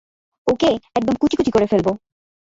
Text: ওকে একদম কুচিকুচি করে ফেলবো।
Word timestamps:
ওকে 0.47 0.69
একদম 0.95 1.15
কুচিকুচি 1.15 1.51
করে 1.51 1.67
ফেলবো। 1.71 1.91